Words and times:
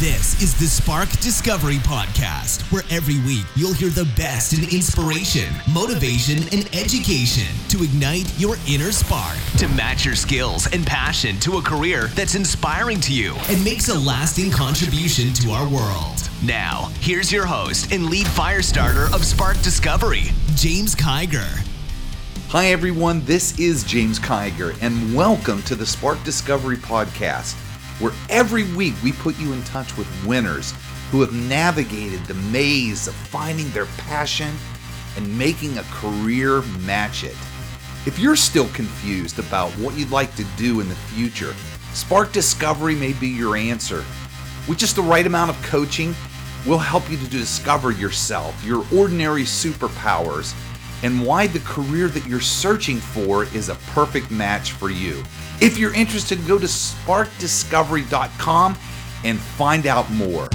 This 0.00 0.40
is 0.40 0.58
the 0.58 0.66
Spark 0.66 1.10
Discovery 1.20 1.76
Podcast, 1.76 2.62
where 2.72 2.84
every 2.88 3.18
week 3.26 3.44
you'll 3.54 3.74
hear 3.74 3.90
the 3.90 4.10
best 4.16 4.54
in 4.54 4.64
inspiration, 4.74 5.52
motivation, 5.74 6.38
and 6.56 6.66
education 6.74 7.54
to 7.68 7.84
ignite 7.84 8.32
your 8.40 8.56
inner 8.66 8.92
spark, 8.92 9.36
to 9.58 9.68
match 9.68 10.06
your 10.06 10.14
skills 10.14 10.66
and 10.72 10.86
passion 10.86 11.38
to 11.40 11.58
a 11.58 11.62
career 11.62 12.06
that's 12.14 12.34
inspiring 12.34 12.98
to 13.00 13.12
you 13.12 13.34
and 13.50 13.62
makes 13.62 13.90
a 13.90 14.00
lasting 14.00 14.50
contribution 14.50 15.34
to 15.34 15.50
our 15.50 15.68
world. 15.68 16.30
Now, 16.42 16.90
here's 17.00 17.30
your 17.30 17.44
host 17.44 17.92
and 17.92 18.06
lead 18.06 18.26
fire 18.26 18.62
starter 18.62 19.14
of 19.14 19.22
Spark 19.26 19.60
Discovery, 19.60 20.30
James 20.54 20.94
Kiger. 20.94 21.62
Hi, 22.48 22.68
everyone. 22.68 23.22
This 23.26 23.58
is 23.58 23.84
James 23.84 24.18
Kiger, 24.18 24.74
and 24.80 25.14
welcome 25.14 25.60
to 25.64 25.74
the 25.74 25.84
Spark 25.84 26.24
Discovery 26.24 26.78
Podcast 26.78 27.54
where 28.00 28.12
every 28.28 28.64
week 28.74 28.94
we 29.04 29.12
put 29.12 29.38
you 29.38 29.52
in 29.52 29.62
touch 29.64 29.96
with 29.96 30.08
winners 30.26 30.74
who 31.10 31.20
have 31.20 31.32
navigated 31.32 32.24
the 32.24 32.34
maze 32.34 33.06
of 33.06 33.14
finding 33.14 33.70
their 33.70 33.86
passion 33.98 34.52
and 35.16 35.38
making 35.38 35.78
a 35.78 35.82
career 35.84 36.62
match 36.80 37.24
it. 37.24 37.36
If 38.06 38.18
you're 38.18 38.36
still 38.36 38.68
confused 38.68 39.38
about 39.38 39.70
what 39.72 39.96
you'd 39.96 40.10
like 40.10 40.34
to 40.36 40.44
do 40.56 40.80
in 40.80 40.88
the 40.88 40.94
future, 40.94 41.54
Spark 41.92 42.32
Discovery 42.32 42.94
may 42.94 43.12
be 43.12 43.28
your 43.28 43.56
answer. 43.56 44.04
With 44.68 44.78
just 44.78 44.96
the 44.96 45.02
right 45.02 45.26
amount 45.26 45.50
of 45.50 45.62
coaching, 45.62 46.14
we'll 46.66 46.78
help 46.78 47.10
you 47.10 47.16
to 47.18 47.28
discover 47.28 47.90
yourself, 47.90 48.64
your 48.64 48.84
ordinary 48.94 49.42
superpowers, 49.42 50.54
and 51.02 51.24
why 51.24 51.46
the 51.46 51.60
career 51.60 52.08
that 52.08 52.26
you're 52.26 52.40
searching 52.40 52.98
for 52.98 53.44
is 53.44 53.68
a 53.68 53.76
perfect 53.94 54.30
match 54.30 54.72
for 54.72 54.90
you. 54.90 55.22
If 55.60 55.78
you're 55.78 55.94
interested, 55.94 56.44
go 56.46 56.58
to 56.58 56.66
sparkdiscovery.com 56.66 58.76
and 59.24 59.38
find 59.38 59.86
out 59.86 60.10
more. 60.10 60.48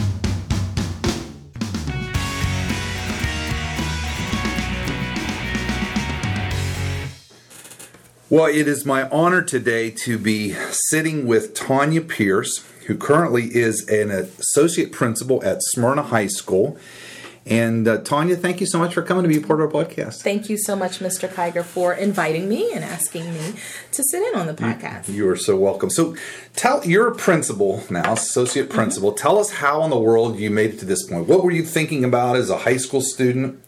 Well, 8.28 8.48
it 8.48 8.68
is 8.68 8.86
my 8.86 9.08
honor 9.10 9.44
today 9.44 9.92
to 9.92 10.18
be 10.18 10.56
sitting 10.90 11.28
with 11.28 11.54
Tanya 11.54 12.02
Pierce, 12.02 12.66
who 12.88 12.98
currently 12.98 13.56
is 13.56 13.88
an 13.88 14.10
associate 14.10 14.92
principal 14.92 15.44
at 15.46 15.62
Smyrna 15.62 16.02
High 16.02 16.28
School. 16.28 16.76
And 17.48 17.88
uh, 17.88 18.00
Tanya, 18.00 18.36
thank 18.36 18.60
you 18.60 18.66
so 18.66 18.80
much 18.80 18.96
for 18.96 19.04
coming 19.04 19.22
to 19.22 19.30
be 19.30 19.38
a 19.38 19.42
part 19.42 19.62
of 19.62 19.76
our 19.76 19.86
podcast. 19.86 20.24
Thank 20.24 20.50
you 20.50 20.58
so 20.58 20.76
much, 20.76 20.98
Mr. 20.98 21.30
Kiger, 21.30 21.64
for 21.64 21.94
inviting 21.94 22.50
me 22.50 22.74
and 22.74 22.84
asking 22.84 23.32
me 23.32 23.54
to 23.92 24.04
sit 24.04 24.24
in 24.24 24.40
on 24.40 24.48
the 24.48 24.54
podcast. 24.56 25.10
You, 25.10 25.30
are 25.30 25.36
so 25.36 25.56
welcome. 25.56 25.92
So, 25.92 26.16
tell 26.56 26.84
you're 26.84 27.08
a 27.08 27.16
principal 27.16 27.84
now, 27.92 28.14
associate 28.14 28.70
mm-hmm. 28.70 28.76
principal. 28.76 29.12
Mm-hmm. 29.12 29.22
Tell 29.22 29.38
us 29.38 29.52
how 29.52 29.84
in 29.84 29.92
the 29.92 30.00
world 30.00 30.40
you 30.40 30.50
made 30.50 30.72
it 30.72 30.80
to 30.80 30.86
this 30.86 31.06
point. 31.08 31.28
What 31.28 31.44
were 31.44 31.52
you 31.52 31.64
thinking 31.64 32.04
about 32.04 32.36
as 32.36 32.50
a 32.50 32.58
high 32.58 32.78
school 32.78 33.02
student? 33.02 33.62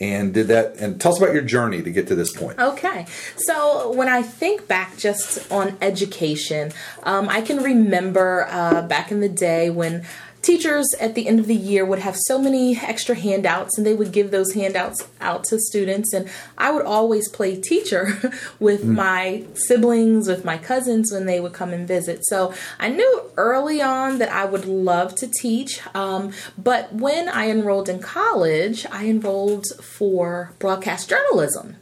and 0.00 0.32
did 0.32 0.46
that 0.46 0.76
and 0.76 1.00
tell 1.00 1.12
us 1.12 1.18
about 1.18 1.32
your 1.32 1.42
journey 1.42 1.82
to 1.82 1.90
get 1.90 2.06
to 2.06 2.14
this 2.14 2.32
point 2.32 2.58
okay 2.58 3.04
so 3.36 3.90
when 3.92 4.08
i 4.08 4.22
think 4.22 4.68
back 4.68 4.96
just 4.96 5.50
on 5.50 5.76
education 5.80 6.70
um, 7.02 7.28
i 7.28 7.40
can 7.40 7.60
remember 7.62 8.46
uh, 8.48 8.82
back 8.82 9.10
in 9.10 9.20
the 9.20 9.28
day 9.28 9.70
when 9.70 10.04
teachers 10.42 10.86
at 11.00 11.14
the 11.14 11.26
end 11.26 11.40
of 11.40 11.46
the 11.46 11.54
year 11.54 11.84
would 11.84 11.98
have 12.00 12.16
so 12.16 12.38
many 12.38 12.76
extra 12.76 13.14
handouts 13.14 13.76
and 13.76 13.86
they 13.86 13.94
would 13.94 14.12
give 14.12 14.30
those 14.30 14.54
handouts 14.54 15.08
out 15.20 15.44
to 15.44 15.58
students. 15.58 16.12
And 16.12 16.28
i 16.56 16.70
would 16.70 16.84
always 16.84 17.28
play 17.28 17.60
teacher 17.60 18.18
with 18.60 18.82
mm. 18.84 18.94
my 18.94 19.44
siblings 19.54 20.28
with 20.28 20.44
my 20.44 20.58
cousins 20.58 21.12
when 21.12 21.26
they 21.26 21.40
would 21.40 21.52
come 21.52 21.72
and 21.72 21.86
visit. 21.86 22.24
So 22.26 22.52
i 22.78 22.88
knew 22.88 23.30
early 23.36 23.80
on 23.80 24.18
that 24.18 24.30
i 24.30 24.44
would 24.44 24.64
love 24.64 25.14
to 25.16 25.26
teach 25.26 25.80
um, 25.94 26.32
but 26.56 26.92
when 26.92 27.28
i 27.28 27.48
enrolled 27.48 27.88
in 27.88 28.00
college 28.00 28.86
i 28.90 29.06
enrolled 29.06 29.66
for 29.82 30.52
broadcast 30.58 31.08
journalism 31.08 31.76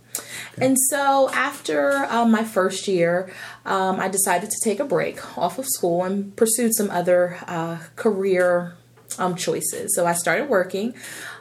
and 0.59 0.77
so 0.91 1.29
after 1.31 2.07
um, 2.07 2.31
my 2.31 2.45
first 2.45 2.89
year, 2.89 3.31
um, 3.65 4.01
I 4.01 4.09
decided 4.09 4.51
to 4.51 4.57
take 4.63 4.81
a 4.81 4.85
break 4.85 5.39
off 5.39 5.59
of 5.59 5.67
school 5.67 6.05
and 6.05 6.35
pursued 6.37 6.75
some 6.75 6.91
other 6.91 7.39
uh, 7.47 7.79
career 7.97 8.75
um, 9.19 9.35
choices. 9.35 9.95
So 9.95 10.07
I 10.07 10.13
started 10.13 10.49
working, 10.49 10.95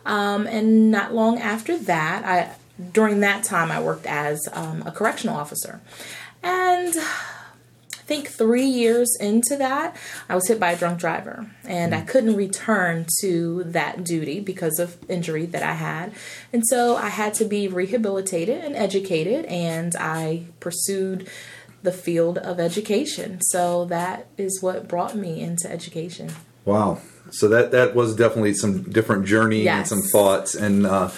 um, 0.05 0.47
and 0.47 0.91
not 0.91 1.13
long 1.13 1.39
after 1.39 1.77
that, 1.77 2.25
I 2.25 2.55
during 2.91 3.21
that 3.21 3.43
time 3.43 3.71
I 3.71 3.81
worked 3.81 4.05
as 4.05 4.47
um, 4.51 4.83
a 4.85 4.91
correctional 4.91 5.35
officer, 5.35 5.81
and 6.43 6.93
think 8.05 8.27
three 8.27 8.65
years 8.65 9.15
into 9.19 9.57
that, 9.57 9.95
I 10.29 10.35
was 10.35 10.47
hit 10.47 10.59
by 10.59 10.71
a 10.71 10.77
drunk 10.77 10.99
driver 10.99 11.49
and 11.63 11.95
I 11.95 12.01
mm. 12.01 12.07
couldn't 12.07 12.35
return 12.35 13.07
to 13.21 13.63
that 13.65 14.03
duty 14.03 14.39
because 14.39 14.79
of 14.79 14.97
injury 15.09 15.45
that 15.47 15.63
I 15.63 15.73
had. 15.73 16.13
And 16.53 16.63
so 16.67 16.95
I 16.95 17.09
had 17.09 17.33
to 17.35 17.45
be 17.45 17.67
rehabilitated 17.67 18.63
and 18.63 18.75
educated, 18.75 19.45
and 19.45 19.95
I 19.95 20.45
pursued 20.59 21.27
the 21.81 21.91
field 21.91 22.37
of 22.37 22.59
education. 22.59 23.39
So 23.41 23.85
that 23.85 24.27
is 24.37 24.61
what 24.61 24.87
brought 24.87 25.15
me 25.15 25.41
into 25.41 25.71
education. 25.71 26.31
Wow. 26.65 26.99
So 27.31 27.47
that 27.49 27.71
that 27.71 27.95
was 27.95 28.15
definitely 28.15 28.53
some 28.53 28.83
different 28.83 29.25
journey 29.25 29.63
yes. 29.63 29.91
and 29.91 30.01
some 30.01 30.09
thoughts 30.11 30.55
and 30.55 30.85
uh 30.85 31.09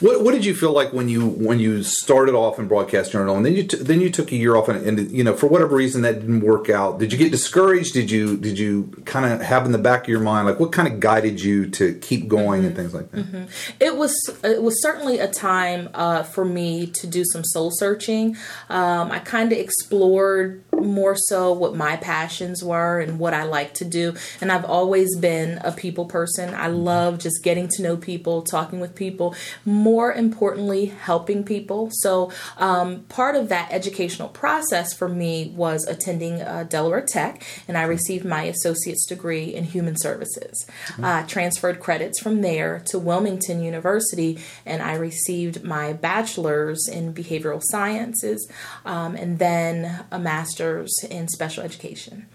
what, 0.00 0.22
what 0.22 0.32
did 0.32 0.44
you 0.44 0.54
feel 0.54 0.72
like 0.72 0.92
when 0.92 1.08
you 1.08 1.26
when 1.26 1.58
you 1.58 1.82
started 1.82 2.34
off 2.34 2.58
in 2.58 2.68
broadcast 2.68 3.12
journal 3.12 3.36
and 3.36 3.46
then 3.46 3.54
you 3.54 3.64
t- 3.64 3.78
then 3.78 4.00
you 4.00 4.10
took 4.10 4.32
a 4.32 4.36
year 4.36 4.56
off 4.56 4.68
and, 4.68 4.86
and, 4.86 5.10
you 5.10 5.24
know 5.24 5.34
for 5.34 5.46
whatever 5.46 5.76
reason 5.76 6.02
that 6.02 6.20
didn't 6.20 6.40
work 6.40 6.68
out? 6.68 6.98
Did 6.98 7.12
you 7.12 7.18
get 7.18 7.30
discouraged? 7.30 7.94
Did 7.94 8.10
you 8.10 8.36
did 8.36 8.58
you 8.58 8.92
kind 9.04 9.32
of 9.32 9.40
have 9.40 9.64
in 9.64 9.72
the 9.72 9.78
back 9.78 10.02
of 10.02 10.08
your 10.08 10.20
mind 10.20 10.46
like 10.46 10.60
what 10.60 10.72
kind 10.72 10.92
of 10.92 11.00
guided 11.00 11.40
you 11.40 11.68
to 11.70 11.94
keep 11.94 12.28
going 12.28 12.60
mm-hmm. 12.60 12.68
and 12.68 12.76
things 12.76 12.94
like 12.94 13.10
that? 13.12 13.24
Mm-hmm. 13.24 13.44
It 13.80 13.96
was 13.96 14.14
it 14.44 14.62
was 14.62 14.82
certainly 14.82 15.18
a 15.18 15.28
time 15.28 15.88
uh, 15.94 16.22
for 16.22 16.44
me 16.44 16.86
to 16.86 17.06
do 17.06 17.24
some 17.24 17.44
soul 17.44 17.70
searching. 17.72 18.36
Um, 18.68 19.10
I 19.10 19.18
kind 19.18 19.52
of 19.52 19.58
explored 19.58 20.62
more 20.76 21.16
so 21.16 21.52
what 21.52 21.74
my 21.74 21.96
passions 21.96 22.62
were 22.62 23.00
and 23.00 23.18
what 23.18 23.34
I 23.34 23.44
like 23.44 23.74
to 23.74 23.84
do. 23.84 24.14
And 24.40 24.52
I've 24.52 24.64
always 24.64 25.16
been 25.16 25.58
a 25.64 25.72
people 25.72 26.06
person. 26.06 26.54
I 26.54 26.68
mm-hmm. 26.68 26.76
love 26.76 27.18
just 27.18 27.42
getting 27.42 27.68
to 27.68 27.82
know 27.82 27.96
people, 27.96 28.42
talking 28.42 28.80
with 28.80 28.94
people, 28.94 29.34
more 29.64 30.12
importantly, 30.12 30.86
helping 30.86 31.44
people. 31.44 31.90
So, 31.92 32.32
um, 32.58 33.00
part 33.08 33.36
of 33.36 33.48
that 33.48 33.72
educational 33.72 34.28
process 34.28 34.92
for 34.92 35.08
me 35.08 35.52
was 35.56 35.86
attending 35.86 36.42
uh, 36.42 36.64
Delaware 36.68 37.04
Tech, 37.06 37.42
and 37.68 37.76
I 37.76 37.82
received 37.84 38.24
my 38.24 38.42
associate's 38.44 39.06
degree 39.06 39.54
in 39.54 39.64
human 39.64 39.96
services. 39.96 40.66
Mm-hmm. 40.88 41.04
I 41.04 41.20
uh, 41.20 41.26
transferred 41.26 41.80
credits 41.80 42.20
from 42.20 42.42
there 42.42 42.82
to 42.86 42.98
Wilmington 42.98 43.62
University, 43.62 44.38
and 44.64 44.82
I 44.82 44.94
received 44.94 45.64
my 45.64 45.92
bachelor's 45.92 46.88
in 46.88 47.14
behavioral 47.14 47.62
sciences 47.62 48.48
um, 48.84 49.14
and 49.16 49.38
then 49.38 50.04
a 50.10 50.18
master's 50.18 50.65
in 51.10 51.28
special 51.28 51.62
education. 51.62 52.26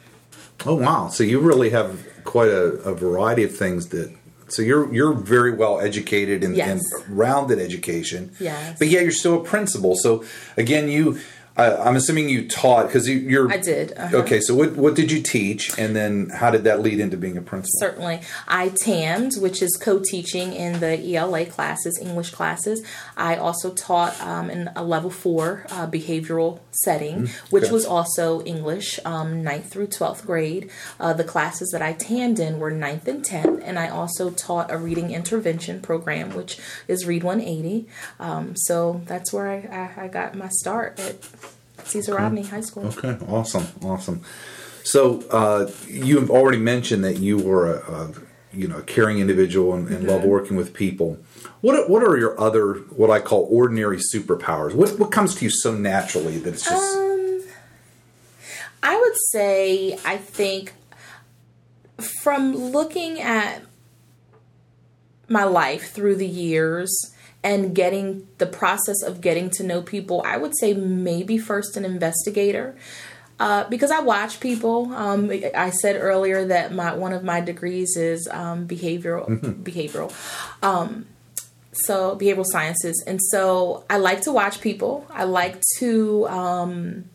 Oh 0.65 0.75
wow! 0.75 1.07
So 1.09 1.23
you 1.23 1.39
really 1.39 1.71
have 1.71 2.05
quite 2.23 2.49
a, 2.49 2.65
a 2.91 2.93
variety 2.93 3.43
of 3.43 3.55
things 3.55 3.89
that. 3.89 4.15
So 4.47 4.61
you're 4.61 4.93
you're 4.93 5.13
very 5.13 5.53
well 5.53 5.79
educated 5.79 6.43
and, 6.43 6.55
yes. 6.57 6.69
and 6.69 7.17
rounded 7.17 7.57
education. 7.57 8.31
Yes. 8.37 8.77
But 8.77 8.89
yeah, 8.89 8.99
you're 8.99 9.19
still 9.23 9.39
a 9.41 9.43
principal. 9.43 9.95
So 9.95 10.25
again, 10.57 10.89
you 10.89 11.19
I, 11.57 11.87
am 11.87 11.95
assuming 11.95 12.29
you 12.29 12.47
taught 12.47 12.87
because 12.87 13.09
you, 13.09 13.43
are 13.43 13.51
I 13.51 13.57
did. 13.57 13.93
Uh-huh. 13.97 14.17
Okay, 14.17 14.39
so 14.39 14.55
what 14.55 14.75
what 14.75 14.95
did 14.95 15.11
you 15.11 15.21
teach, 15.21 15.77
and 15.77 15.95
then 15.95 16.29
how 16.29 16.49
did 16.49 16.63
that 16.63 16.81
lead 16.81 16.99
into 16.99 17.17
being 17.17 17.37
a 17.37 17.41
principal? 17.41 17.77
Certainly, 17.79 18.21
I 18.47 18.69
TAMed, 18.69 19.35
which 19.41 19.61
is 19.61 19.77
co-teaching 19.79 20.53
in 20.53 20.79
the 20.79 21.15
ELA 21.15 21.45
classes, 21.45 21.99
English 22.01 22.31
classes. 22.31 22.81
I 23.17 23.35
also 23.35 23.71
taught 23.73 24.19
um, 24.21 24.49
in 24.49 24.69
a 24.75 24.83
level 24.83 25.09
four 25.09 25.65
uh, 25.69 25.87
behavioral 25.87 26.59
setting, 26.71 27.23
mm, 27.23 27.29
which 27.51 27.69
was 27.69 27.85
also 27.85 28.41
English, 28.43 28.99
um, 29.03 29.43
ninth 29.43 29.69
through 29.69 29.87
twelfth 29.87 30.25
grade. 30.25 30.69
Uh, 30.99 31.11
the 31.13 31.25
classes 31.25 31.69
that 31.71 31.81
I 31.81 31.93
TAMed 31.93 32.39
in 32.39 32.59
were 32.59 32.71
ninth 32.71 33.07
and 33.07 33.25
tenth, 33.25 33.61
and 33.63 33.77
I 33.77 33.89
also 33.89 34.31
taught 34.31 34.71
a 34.71 34.77
reading 34.77 35.11
intervention 35.11 35.81
program, 35.81 36.33
which 36.33 36.57
is 36.87 37.05
Read 37.05 37.23
180. 37.23 37.87
Um, 38.19 38.55
so 38.55 39.01
that's 39.05 39.33
where 39.33 39.49
I, 39.49 39.91
I, 39.99 40.05
I 40.05 40.07
got 40.07 40.35
my 40.35 40.49
start 40.49 40.99
at 40.99 41.21
Caesar 41.85 42.13
okay. 42.13 42.23
Rodney 42.23 42.43
High 42.43 42.61
School. 42.61 42.85
Okay, 42.87 43.17
awesome, 43.27 43.67
awesome. 43.83 44.21
So 44.83 45.23
uh, 45.29 45.71
you've 45.87 46.31
already 46.31 46.57
mentioned 46.57 47.03
that 47.03 47.17
you 47.17 47.37
were 47.37 47.75
a, 47.75 47.91
a 47.91 48.13
you 48.53 48.67
know 48.67 48.77
a 48.77 48.83
caring 48.83 49.19
individual 49.19 49.73
and, 49.73 49.87
and 49.87 49.99
mm-hmm. 49.99 50.09
love 50.09 50.23
working 50.23 50.57
with 50.57 50.73
people. 50.73 51.17
What 51.61 51.75
are, 51.75 51.87
what 51.87 52.03
are 52.03 52.17
your 52.17 52.39
other 52.39 52.73
what 52.95 53.09
I 53.09 53.19
call 53.19 53.47
ordinary 53.49 53.97
superpowers? 53.97 54.73
What 54.73 54.97
what 54.99 55.11
comes 55.11 55.35
to 55.35 55.45
you 55.45 55.51
so 55.51 55.73
naturally 55.73 56.37
that 56.39 56.53
it's 56.53 56.65
just? 56.65 56.97
Um, 56.97 57.43
I 58.83 58.99
would 58.99 59.17
say 59.31 59.97
I 60.03 60.17
think 60.17 60.73
from 62.01 62.55
looking 62.55 63.21
at 63.21 63.61
my 65.27 65.43
life 65.43 65.91
through 65.91 66.15
the 66.15 66.27
years 66.27 67.13
and 67.43 67.73
getting 67.73 68.27
the 68.37 68.45
process 68.45 69.01
of 69.01 69.21
getting 69.21 69.49
to 69.51 69.63
know 69.63 69.81
people, 69.81 70.21
I 70.25 70.37
would 70.37 70.57
say 70.57 70.73
maybe 70.73 71.37
first 71.37 71.75
an 71.75 71.85
investigator. 71.85 72.75
Uh, 73.39 73.67
because 73.69 73.89
I 73.89 74.01
watch 74.01 74.39
people. 74.39 74.93
Um, 74.93 75.31
I 75.55 75.71
said 75.71 75.95
earlier 75.99 76.45
that 76.45 76.71
my 76.73 76.93
one 76.93 77.11
of 77.11 77.23
my 77.23 77.41
degrees 77.41 77.97
is 77.97 78.27
um, 78.29 78.67
behavioral 78.67 79.25
behavioral. 79.63 80.13
Um, 80.61 81.07
so 81.71 82.15
behavioral 82.15 82.45
sciences, 82.45 83.03
and 83.07 83.19
so 83.31 83.83
I 83.89 83.97
like 83.97 84.21
to 84.21 84.31
watch 84.31 84.61
people. 84.61 85.07
I 85.09 85.23
like 85.23 85.59
to 85.79 86.27
um, 86.27 87.05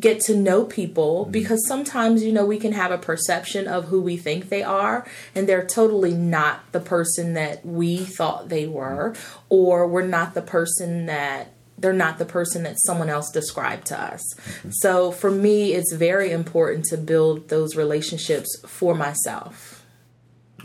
get 0.00 0.20
to 0.20 0.36
know 0.36 0.64
people 0.64 1.22
mm-hmm. 1.22 1.32
because 1.32 1.66
sometimes 1.66 2.22
you 2.22 2.32
know 2.32 2.44
we 2.44 2.58
can 2.58 2.72
have 2.72 2.90
a 2.90 2.98
perception 2.98 3.66
of 3.66 3.86
who 3.86 4.00
we 4.00 4.16
think 4.16 4.48
they 4.48 4.62
are 4.62 5.06
and 5.34 5.48
they're 5.48 5.66
totally 5.66 6.12
not 6.12 6.60
the 6.72 6.80
person 6.80 7.34
that 7.34 7.64
we 7.64 7.98
thought 7.98 8.48
they 8.48 8.66
were 8.66 9.12
mm-hmm. 9.14 9.44
or 9.48 9.86
we're 9.86 10.06
not 10.06 10.34
the 10.34 10.42
person 10.42 11.06
that 11.06 11.52
they're 11.78 11.92
not 11.92 12.18
the 12.18 12.24
person 12.24 12.62
that 12.62 12.76
someone 12.86 13.10
else 13.10 13.30
described 13.30 13.86
to 13.86 14.00
us. 14.00 14.22
Mm-hmm. 14.34 14.70
So 14.72 15.12
for 15.12 15.30
me 15.30 15.72
it's 15.72 15.92
very 15.92 16.30
important 16.30 16.86
to 16.86 16.96
build 16.96 17.48
those 17.48 17.76
relationships 17.76 18.48
for 18.66 18.94
myself. 18.94 19.84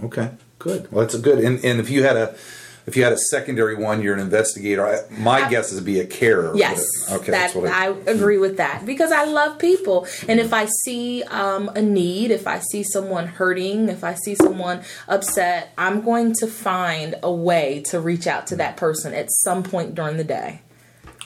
Okay, 0.01 0.31
good. 0.57 0.91
Well, 0.91 1.01
that's 1.01 1.15
a 1.15 1.19
good. 1.19 1.39
And, 1.39 1.63
and 1.63 1.79
if 1.79 1.89
you 1.89 2.03
had 2.03 2.17
a 2.17 2.35
if 2.87 2.95
you 2.95 3.03
had 3.03 3.13
a 3.13 3.17
secondary 3.17 3.75
one, 3.75 4.01
you're 4.01 4.13
an 4.13 4.19
investigator. 4.19 4.85
I, 4.85 5.01
my 5.11 5.49
guess 5.49 5.71
is 5.71 5.79
to 5.79 5.83
be 5.85 5.99
a 5.99 6.05
carer. 6.05 6.55
Yes, 6.55 6.83
Okay, 7.11 7.31
that, 7.31 7.53
that's 7.53 7.55
what 7.55 7.71
I 7.71 7.87
agree 8.09 8.37
with 8.37 8.57
that 8.57 8.85
because 8.85 9.11
I 9.11 9.25
love 9.25 9.59
people, 9.59 10.07
and 10.27 10.39
if 10.39 10.53
I 10.53 10.65
see 10.83 11.23
um, 11.23 11.69
a 11.69 11.81
need, 11.81 12.31
if 12.31 12.47
I 12.47 12.59
see 12.59 12.83
someone 12.83 13.27
hurting, 13.27 13.89
if 13.89 14.03
I 14.03 14.15
see 14.15 14.35
someone 14.35 14.81
upset, 15.07 15.73
I'm 15.77 16.01
going 16.01 16.33
to 16.39 16.47
find 16.47 17.15
a 17.23 17.31
way 17.31 17.83
to 17.89 17.99
reach 17.99 18.27
out 18.27 18.47
to 18.47 18.55
that 18.57 18.77
person 18.77 19.13
at 19.13 19.31
some 19.31 19.63
point 19.63 19.95
during 19.95 20.17
the 20.17 20.23
day. 20.23 20.61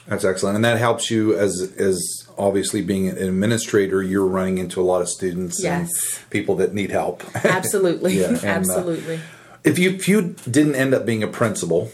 That's 0.06 0.24
excellent, 0.24 0.54
and 0.56 0.64
that 0.64 0.78
helps 0.78 1.10
you 1.10 1.36
as 1.36 1.72
as 1.78 2.28
obviously 2.38 2.80
being 2.82 3.08
an 3.08 3.16
administrator. 3.18 4.02
You're 4.02 4.26
running 4.26 4.58
into 4.58 4.80
a 4.80 4.84
lot 4.84 5.00
of 5.02 5.08
students 5.08 5.60
Yes. 5.62 5.88
and 6.20 6.30
people 6.30 6.54
that 6.56 6.74
need 6.74 6.90
help. 6.90 7.24
Absolutely, 7.44 8.20
Yeah, 8.20 8.28
and, 8.28 8.44
uh, 8.44 8.46
absolutely. 8.46 9.20
If 9.66 9.78
you 9.78 9.90
if 9.90 10.08
you 10.08 10.34
didn't 10.50 10.74
end 10.76 10.94
up 10.94 11.04
being 11.04 11.22
a 11.22 11.26
principal, 11.28 11.90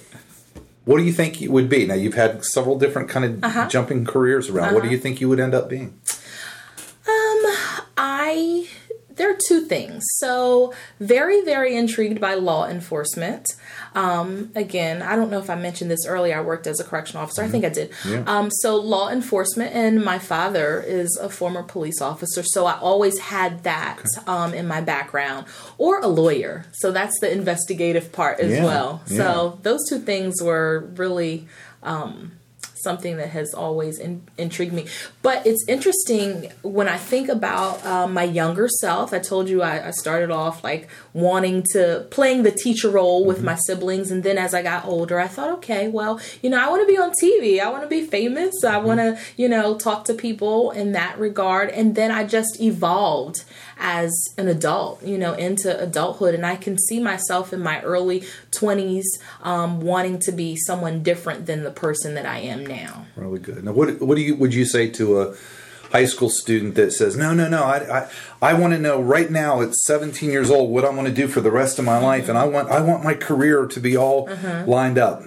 what 0.84 0.98
do 0.98 1.02
you 1.04 1.12
think 1.12 1.40
you 1.40 1.50
would 1.50 1.68
be? 1.68 1.86
Now 1.86 1.94
you've 1.94 2.14
had 2.14 2.44
several 2.44 2.78
different 2.78 3.08
kind 3.08 3.24
of 3.24 3.44
Uh-huh. 3.44 3.68
jumping 3.68 4.04
careers 4.04 4.48
around. 4.48 4.74
What 4.74 4.82
do 4.84 4.90
you 4.90 4.98
think 4.98 5.20
you 5.20 5.28
would 5.28 5.40
end 5.40 5.54
up 5.54 5.68
being? 5.68 5.94
I 7.96 8.66
there 9.22 9.30
are 9.30 9.38
two 9.48 9.60
things. 9.60 10.02
So 10.18 10.72
very 10.98 11.44
very 11.44 11.76
intrigued 11.76 12.20
by 12.20 12.34
law 12.34 12.66
enforcement. 12.68 13.46
Um, 13.94 14.50
again, 14.54 15.02
I 15.02 15.16
don't 15.16 15.30
know 15.30 15.38
if 15.38 15.50
I 15.50 15.54
mentioned 15.54 15.90
this 15.90 16.06
earlier. 16.06 16.36
I 16.38 16.40
worked 16.40 16.66
as 16.66 16.80
a 16.80 16.84
correctional 16.84 17.22
officer. 17.22 17.42
I 17.42 17.48
think 17.48 17.64
I 17.64 17.68
did. 17.68 17.90
Yeah. 18.08 18.24
Um, 18.26 18.50
so 18.50 18.76
law 18.76 19.10
enforcement, 19.10 19.74
and 19.74 20.02
my 20.04 20.18
father 20.18 20.80
is 20.80 21.16
a 21.22 21.28
former 21.28 21.62
police 21.62 22.00
officer, 22.00 22.42
so 22.42 22.66
I 22.66 22.78
always 22.78 23.18
had 23.18 23.62
that 23.64 24.02
um, 24.26 24.54
in 24.54 24.66
my 24.66 24.80
background, 24.80 25.46
or 25.78 26.00
a 26.00 26.06
lawyer. 26.06 26.64
So 26.72 26.90
that's 26.90 27.18
the 27.20 27.30
investigative 27.30 28.12
part 28.12 28.40
as 28.40 28.50
Yeah, 28.52 28.64
well. 28.64 29.02
yeah. 29.06 29.16
So 29.18 29.58
those 29.62 29.80
two 29.88 29.98
things 29.98 30.42
were 30.42 30.88
really 30.96 31.46
something 32.82 33.16
that 33.16 33.30
has 33.30 33.54
always 33.54 33.98
in, 33.98 34.22
intrigued 34.36 34.72
me. 34.72 34.86
But 35.22 35.46
it's 35.46 35.64
interesting 35.68 36.50
when 36.62 36.88
I 36.88 36.96
think 36.96 37.28
about 37.28 37.84
uh, 37.84 38.06
my 38.06 38.24
younger 38.24 38.68
self. 38.68 39.12
I 39.12 39.18
told 39.18 39.48
you 39.48 39.62
I, 39.62 39.88
I 39.88 39.90
started 39.90 40.30
off 40.30 40.64
like 40.64 40.88
wanting 41.12 41.64
to 41.72 42.06
playing 42.10 42.42
the 42.42 42.50
teacher 42.50 42.90
role 42.90 43.24
with 43.24 43.42
my 43.42 43.54
siblings, 43.54 44.10
and 44.10 44.22
then 44.22 44.38
as 44.38 44.54
I 44.54 44.62
got 44.62 44.84
older, 44.84 45.20
I 45.20 45.28
thought, 45.28 45.50
okay, 45.58 45.88
well, 45.88 46.20
you 46.42 46.50
know, 46.50 46.60
I 46.60 46.68
want 46.68 46.82
to 46.82 46.92
be 46.92 46.98
on 46.98 47.12
TV. 47.22 47.60
I 47.60 47.70
want 47.70 47.82
to 47.82 47.88
be 47.88 48.02
famous. 48.06 48.64
I 48.64 48.78
want 48.78 49.00
to, 49.00 49.18
you 49.36 49.48
know, 49.48 49.76
talk 49.76 50.04
to 50.06 50.14
people 50.14 50.70
in 50.70 50.92
that 50.92 51.18
regard. 51.18 51.70
And 51.70 51.94
then 51.94 52.10
I 52.10 52.24
just 52.24 52.60
evolved 52.60 53.44
as 53.78 54.12
an 54.38 54.48
adult, 54.48 55.02
you 55.02 55.18
know, 55.18 55.34
into 55.34 55.78
adulthood. 55.80 56.34
And 56.34 56.44
I 56.44 56.56
can 56.56 56.78
see 56.78 57.00
myself 57.00 57.52
in 57.52 57.60
my 57.60 57.80
early 57.82 58.24
20s 58.50 59.04
um, 59.42 59.80
wanting 59.80 60.18
to 60.20 60.32
be 60.32 60.56
someone 60.56 61.02
different 61.02 61.46
than 61.46 61.64
the 61.64 61.70
person 61.70 62.14
that 62.14 62.26
I 62.26 62.38
am 62.38 62.64
now. 62.66 63.06
Really 63.16 63.38
good. 63.38 63.64
Now, 63.64 63.72
what 63.72 64.00
what 64.00 64.16
do 64.16 64.22
you 64.22 64.34
would 64.36 64.54
you 64.54 64.64
say 64.64 64.88
to 64.90 65.20
a 65.20 65.34
high 65.90 66.06
school 66.06 66.30
student 66.30 66.74
that 66.74 66.92
says, 66.92 67.16
"No, 67.16 67.34
no, 67.34 67.48
no, 67.48 67.62
I 67.62 68.00
I, 68.00 68.10
I 68.40 68.54
want 68.54 68.72
to 68.72 68.78
know 68.78 69.00
right 69.00 69.30
now 69.30 69.60
at 69.60 69.74
17 69.74 70.30
years 70.30 70.50
old 70.50 70.70
what 70.70 70.84
I'm 70.84 70.94
going 70.94 71.06
to 71.06 71.12
do 71.12 71.28
for 71.28 71.40
the 71.40 71.50
rest 71.50 71.78
of 71.78 71.84
my 71.84 71.98
life, 71.98 72.28
and 72.28 72.38
I 72.38 72.44
want 72.44 72.70
I 72.70 72.80
want 72.80 73.04
my 73.04 73.14
career 73.14 73.66
to 73.66 73.80
be 73.80 73.96
all 73.96 74.28
lined 74.66 74.98
up." 74.98 75.22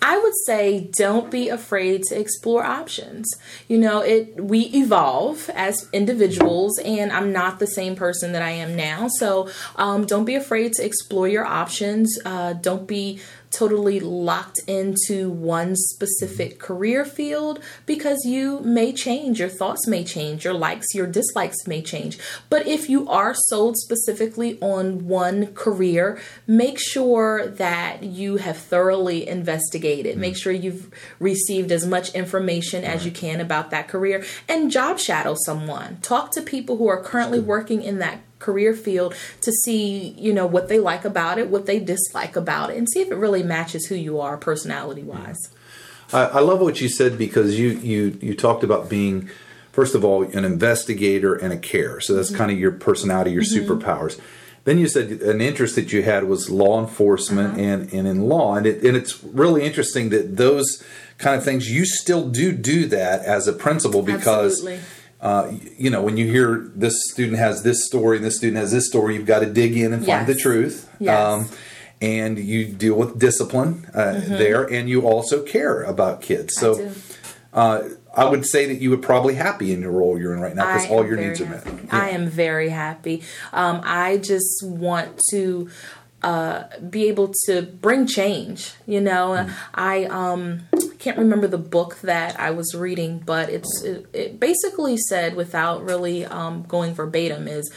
I 0.00 0.18
would 0.18 0.34
say 0.46 0.90
don't 0.96 1.30
be 1.30 1.48
afraid 1.48 2.04
to 2.04 2.18
explore 2.18 2.64
options. 2.64 3.28
You 3.66 3.78
know, 3.78 4.00
it 4.00 4.42
we 4.42 4.60
evolve 4.60 5.50
as 5.54 5.88
individuals, 5.92 6.78
and 6.78 7.12
I'm 7.12 7.32
not 7.32 7.58
the 7.58 7.66
same 7.66 7.96
person 7.96 8.32
that 8.32 8.42
I 8.42 8.50
am 8.50 8.76
now. 8.76 9.08
So 9.08 9.48
um, 9.76 10.06
don't 10.06 10.24
be 10.24 10.34
afraid 10.34 10.72
to 10.74 10.84
explore 10.84 11.28
your 11.28 11.44
options. 11.44 12.18
Uh, 12.24 12.52
don't 12.52 12.86
be 12.86 13.20
totally 13.50 14.00
locked 14.00 14.60
into 14.66 15.30
one 15.30 15.74
specific 15.76 16.58
career 16.58 17.04
field 17.04 17.60
because 17.86 18.24
you 18.24 18.60
may 18.60 18.92
change 18.92 19.40
your 19.40 19.48
thoughts 19.48 19.86
may 19.86 20.04
change 20.04 20.44
your 20.44 20.54
likes 20.54 20.94
your 20.94 21.06
dislikes 21.06 21.66
may 21.66 21.82
change. 21.82 22.18
But 22.48 22.66
if 22.66 22.88
you 22.88 23.08
are 23.08 23.34
sold 23.34 23.76
specifically 23.76 24.58
on 24.60 25.06
one 25.06 25.54
career 25.54 26.20
make 26.46 26.78
sure 26.78 27.46
that 27.46 28.02
you 28.02 28.36
have 28.36 28.56
thoroughly 28.56 29.28
investigated. 29.28 30.12
Mm-hmm. 30.12 30.20
Make 30.20 30.36
sure 30.36 30.52
you've 30.52 30.90
received 31.18 31.72
as 31.72 31.86
much 31.86 32.14
information 32.14 32.84
as 32.84 33.04
you 33.04 33.10
can 33.10 33.40
about 33.40 33.70
that 33.70 33.88
career 33.88 34.24
and 34.48 34.70
job 34.70 34.98
shadow 34.98 35.34
someone. 35.44 35.98
Talk 36.02 36.30
to 36.32 36.42
people 36.42 36.76
who 36.76 36.88
are 36.88 37.02
currently 37.02 37.40
working 37.40 37.82
in 37.82 37.98
that 37.98 38.20
career 38.38 38.74
field 38.74 39.14
to 39.40 39.50
see 39.50 40.10
you 40.10 40.32
know 40.32 40.46
what 40.46 40.68
they 40.68 40.78
like 40.78 41.04
about 41.04 41.38
it 41.38 41.48
what 41.48 41.66
they 41.66 41.78
dislike 41.78 42.36
about 42.36 42.70
it 42.70 42.76
and 42.76 42.88
see 42.88 43.00
if 43.00 43.10
it 43.10 43.16
really 43.16 43.42
matches 43.42 43.86
who 43.86 43.94
you 43.94 44.20
are 44.20 44.36
personality 44.36 45.02
wise 45.02 45.50
I, 46.12 46.24
I 46.24 46.40
love 46.40 46.60
what 46.60 46.80
you 46.80 46.88
said 46.88 47.18
because 47.18 47.58
you 47.58 47.68
you 47.68 48.18
you 48.20 48.34
talked 48.34 48.64
about 48.64 48.88
being 48.88 49.28
first 49.78 49.94
of 49.94 50.04
all 50.04 50.24
an 50.24 50.44
investigator 50.44 51.34
and 51.34 51.52
a 51.52 51.56
care. 51.56 52.00
So 52.00 52.14
that's 52.14 52.30
mm-hmm. 52.30 52.38
kind 52.38 52.50
of 52.50 52.58
your 52.58 52.72
personality, 52.72 53.30
your 53.30 53.44
mm-hmm. 53.44 53.72
superpowers. 53.72 54.18
Then 54.64 54.78
you 54.78 54.88
said 54.88 55.22
an 55.22 55.40
interest 55.40 55.76
that 55.76 55.92
you 55.92 56.02
had 56.02 56.24
was 56.24 56.50
law 56.50 56.80
enforcement 56.80 57.52
uh-huh. 57.52 57.60
and, 57.62 57.92
and 57.92 58.08
in 58.08 58.22
law, 58.28 58.56
and 58.56 58.66
it, 58.66 58.82
and 58.82 58.96
it's 58.96 59.22
really 59.22 59.64
interesting 59.64 60.10
that 60.10 60.36
those 60.36 60.82
kind 61.16 61.36
of 61.36 61.44
things 61.44 61.70
you 61.70 61.84
still 61.84 62.28
do 62.28 62.52
do 62.52 62.86
that 62.86 63.24
as 63.24 63.46
a 63.46 63.52
principal 63.52 64.02
because 64.02 64.58
Absolutely. 64.58 64.80
Uh, 65.20 65.52
you 65.76 65.90
know 65.90 66.02
when 66.02 66.16
you 66.16 66.26
hear 66.30 66.70
this 66.74 67.10
student 67.10 67.38
has 67.38 67.62
this 67.62 67.86
story 67.86 68.16
and 68.18 68.24
this 68.26 68.36
student 68.36 68.58
has 68.58 68.70
this 68.72 68.86
story, 68.86 69.14
you've 69.16 69.26
got 69.26 69.40
to 69.40 69.46
dig 69.46 69.76
in 69.76 69.92
and 69.92 70.04
find 70.06 70.26
Yes. 70.26 70.36
the 70.36 70.40
truth. 70.40 70.88
Um, 71.08 71.48
and 72.00 72.38
you 72.38 72.66
deal 72.66 72.94
with 72.94 73.18
discipline 73.18 73.88
uh, 73.92 74.20
there, 74.24 74.62
and 74.64 74.88
you 74.88 75.02
also 75.02 75.42
care 75.42 75.82
about 75.82 76.22
kids. 76.22 76.54
So 76.54 76.76
do. 76.76 76.92
uh, 77.52 77.88
I 78.14 78.24
would 78.26 78.46
say 78.46 78.66
that 78.66 78.80
you 78.80 78.90
would 78.90 79.02
probably 79.02 79.34
happy 79.34 79.72
in 79.72 79.80
your 79.80 79.90
role 79.90 80.16
you're 80.18 80.32
in 80.32 80.40
right 80.40 80.54
now 80.54 80.66
because 80.74 80.88
all 80.90 81.04
your 81.04 81.16
needs 81.16 81.40
are 81.40 81.46
met. 81.46 81.64
happy. 81.64 81.88
I 81.90 82.10
am 82.10 82.28
very 82.28 82.68
happy. 82.68 83.22
Um, 83.52 83.80
I 83.84 84.18
just 84.18 84.62
want 84.64 85.20
to 85.30 85.70
uh, 86.22 86.64
be 86.88 87.08
able 87.08 87.32
to 87.46 87.62
bring 87.62 88.06
change. 88.06 88.74
You 88.86 89.00
know, 89.00 89.30
Mm-hmm. 89.36 89.52
I 89.74 90.04
um, 90.04 90.60
can't 90.98 91.18
remember 91.18 91.46
the 91.46 91.58
book 91.58 92.00
that 92.02 92.38
I 92.38 92.50
was 92.50 92.74
reading, 92.74 93.22
but 93.24 93.48
it's 93.48 93.82
it, 93.84 94.06
it 94.12 94.40
basically 94.40 94.96
said, 94.96 95.36
without 95.36 95.84
really 95.84 96.24
um, 96.24 96.64
going 96.64 96.94
verbatim, 96.94 97.48
is 97.48 97.72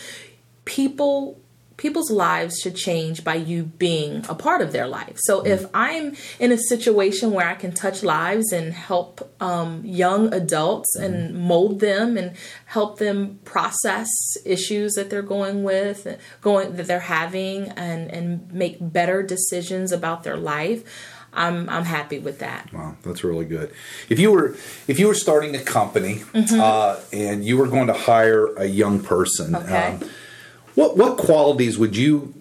people 0.65 1.39
people's 1.77 2.11
lives 2.11 2.59
should 2.59 2.75
change 2.75 3.23
by 3.23 3.33
you 3.33 3.63
being 3.63 4.23
a 4.29 4.35
part 4.35 4.61
of 4.61 4.71
their 4.71 4.87
life. 4.87 5.17
So 5.23 5.41
if 5.41 5.65
I'm 5.73 6.15
in 6.39 6.51
a 6.51 6.57
situation 6.57 7.31
where 7.31 7.47
I 7.47 7.55
can 7.55 7.71
touch 7.71 8.03
lives 8.03 8.51
and 8.51 8.71
help 8.71 9.33
um, 9.41 9.81
young 9.83 10.31
adults 10.31 10.95
and 10.95 11.33
mold 11.33 11.79
them 11.79 12.17
and 12.17 12.35
help 12.65 12.99
them 12.99 13.39
process 13.45 14.09
issues 14.45 14.93
that 14.93 15.09
they're 15.09 15.23
going 15.23 15.63
with, 15.63 16.19
going 16.41 16.75
that 16.75 16.85
they're 16.85 16.99
having, 16.99 17.69
and 17.69 18.11
and 18.11 18.53
make 18.53 18.77
better 18.79 19.23
decisions 19.23 19.91
about 19.91 20.21
their 20.23 20.37
life, 20.37 20.83
I'm 21.33 21.69
I'm 21.69 21.85
happy 21.85 22.19
with 22.19 22.39
that. 22.39 22.71
Wow, 22.73 22.95
that's 23.03 23.23
really 23.23 23.45
good. 23.45 23.71
If 24.09 24.19
you 24.19 24.31
were 24.31 24.55
if 24.87 24.99
you 24.99 25.07
were 25.07 25.13
starting 25.15 25.55
a 25.55 25.61
company 25.63 26.15
Mm-hmm. 26.33 26.59
uh, 26.59 26.99
and 27.13 27.45
you 27.45 27.57
were 27.57 27.67
going 27.67 27.87
to 27.87 27.93
hire 27.93 28.53
a 28.55 28.65
young 28.65 28.99
person, 29.01 29.55
Okay. 29.55 29.97
um, 30.01 30.09
what 30.75 30.97
what 30.97 31.17
qualities 31.17 31.77
would 31.77 31.95
you 31.95 32.33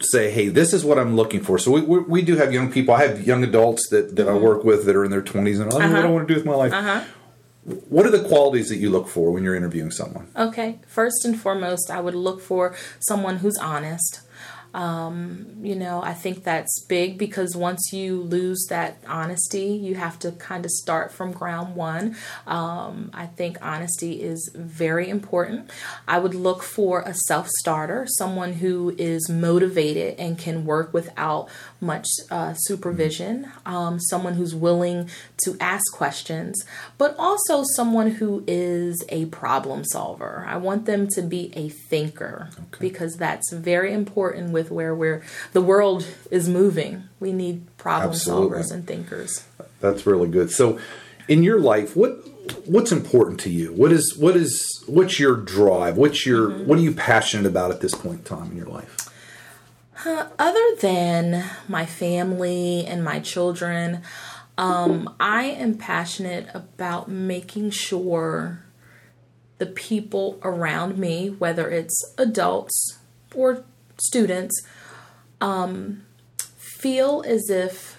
say? 0.00 0.30
Hey, 0.30 0.48
this 0.48 0.72
is 0.72 0.84
what 0.84 0.98
I'm 0.98 1.16
looking 1.16 1.42
for. 1.42 1.58
So 1.58 1.70
we, 1.72 1.80
we, 1.80 1.98
we 2.00 2.22
do 2.22 2.36
have 2.36 2.52
young 2.52 2.70
people. 2.70 2.94
I 2.94 3.02
have 3.06 3.26
young 3.26 3.42
adults 3.42 3.88
that, 3.90 4.14
that 4.16 4.28
I 4.28 4.34
work 4.34 4.62
with 4.62 4.86
that 4.86 4.94
are 4.94 5.04
in 5.04 5.10
their 5.10 5.22
20s 5.22 5.60
and 5.60 5.72
I 5.72 6.00
don't 6.02 6.12
want 6.14 6.28
to 6.28 6.32
do 6.34 6.38
with 6.38 6.46
my 6.46 6.54
life. 6.54 6.72
Uh-huh. 6.72 7.02
What 7.88 8.06
are 8.06 8.10
the 8.10 8.22
qualities 8.26 8.68
that 8.70 8.76
you 8.76 8.88
look 8.90 9.08
for 9.08 9.30
when 9.32 9.42
you're 9.44 9.56
interviewing 9.56 9.90
someone? 9.90 10.28
Okay, 10.36 10.78
first 10.86 11.24
and 11.24 11.38
foremost, 11.38 11.90
I 11.90 12.00
would 12.00 12.14
look 12.14 12.40
for 12.40 12.74
someone 13.00 13.38
who's 13.38 13.58
honest. 13.58 14.20
Um, 14.78 15.56
you 15.60 15.74
know, 15.74 16.00
I 16.00 16.14
think 16.14 16.44
that's 16.44 16.78
big 16.84 17.18
because 17.18 17.56
once 17.56 17.92
you 17.92 18.22
lose 18.22 18.64
that 18.68 18.98
honesty, 19.08 19.64
you 19.64 19.96
have 19.96 20.20
to 20.20 20.30
kind 20.30 20.64
of 20.64 20.70
start 20.70 21.10
from 21.10 21.32
ground 21.32 21.74
one. 21.74 22.16
Um, 22.46 23.10
I 23.12 23.26
think 23.26 23.58
honesty 23.60 24.22
is 24.22 24.52
very 24.54 25.08
important. 25.08 25.72
I 26.06 26.20
would 26.20 26.36
look 26.36 26.62
for 26.62 27.00
a 27.00 27.12
self 27.12 27.48
starter, 27.58 28.06
someone 28.18 28.52
who 28.52 28.94
is 28.98 29.28
motivated 29.28 30.16
and 30.16 30.38
can 30.38 30.64
work 30.64 30.94
without 30.94 31.48
much 31.80 32.06
uh, 32.30 32.54
supervision, 32.54 33.50
um, 33.66 33.98
someone 33.98 34.34
who's 34.34 34.54
willing 34.54 35.10
to 35.38 35.56
ask 35.58 35.92
questions, 35.92 36.64
but 36.98 37.16
also 37.18 37.64
someone 37.74 38.12
who 38.12 38.44
is 38.46 39.04
a 39.08 39.26
problem 39.26 39.84
solver. 39.84 40.44
I 40.46 40.56
want 40.56 40.86
them 40.86 41.08
to 41.08 41.22
be 41.22 41.50
a 41.56 41.68
thinker 41.68 42.50
okay. 42.52 42.78
because 42.78 43.16
that's 43.16 43.52
very 43.52 43.92
important 43.92 44.52
with 44.52 44.67
where 44.70 44.94
we're 44.94 45.22
the 45.52 45.60
world 45.60 46.06
is 46.30 46.48
moving. 46.48 47.04
We 47.20 47.32
need 47.32 47.76
problem 47.76 48.10
Absolutely. 48.10 48.58
solvers 48.58 48.72
and 48.72 48.86
thinkers. 48.86 49.46
That's 49.80 50.06
really 50.06 50.28
good. 50.28 50.50
So, 50.50 50.78
in 51.28 51.42
your 51.42 51.60
life, 51.60 51.96
what 51.96 52.24
what's 52.66 52.92
important 52.92 53.40
to 53.40 53.50
you? 53.50 53.72
What 53.72 53.92
is 53.92 54.16
what 54.16 54.36
is 54.36 54.84
what's 54.86 55.18
your 55.18 55.36
drive? 55.36 55.96
What's 55.96 56.26
your 56.26 56.50
mm-hmm. 56.50 56.66
what 56.66 56.78
are 56.78 56.82
you 56.82 56.92
passionate 56.92 57.46
about 57.46 57.70
at 57.70 57.80
this 57.80 57.94
point 57.94 58.18
in 58.18 58.24
time 58.24 58.50
in 58.50 58.56
your 58.56 58.66
life? 58.66 59.08
Uh, 60.04 60.28
other 60.38 60.76
than 60.80 61.44
my 61.66 61.84
family 61.84 62.86
and 62.86 63.02
my 63.02 63.18
children, 63.18 64.02
um, 64.56 65.14
I 65.18 65.44
am 65.44 65.74
passionate 65.76 66.48
about 66.54 67.08
making 67.08 67.70
sure 67.70 68.64
the 69.58 69.66
people 69.66 70.38
around 70.42 70.98
me, 70.98 71.30
whether 71.30 71.68
it's 71.68 72.14
adults 72.16 72.98
or 73.34 73.64
students, 74.00 74.60
um, 75.40 76.04
feel 76.56 77.22
as 77.26 77.50
if 77.50 77.96